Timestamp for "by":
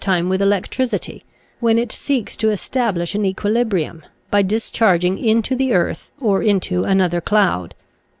4.31-4.41